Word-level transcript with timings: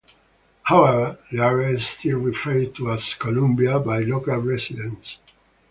However, 0.63 1.19
the 1.31 1.43
area 1.43 1.77
is 1.77 1.85
still 1.85 2.17
referred 2.17 2.73
to 2.73 2.91
as 2.91 3.13
"Columbia" 3.13 3.77
by 3.79 3.99
local 3.99 4.35
residents. 4.39 5.19